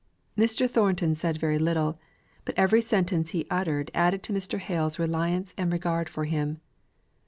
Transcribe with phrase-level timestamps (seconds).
[0.35, 0.67] Mr.
[0.67, 1.95] Thornton said very little;
[2.43, 4.57] but every sentence he uttered added to Mr.
[4.57, 6.59] Hale's reliance and regard for him.